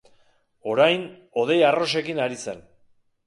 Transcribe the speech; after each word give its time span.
Orain 0.71 1.03
hodei 1.41 1.59
arrosekin 1.69 2.25
ari 2.29 2.41
zen. 2.47 2.65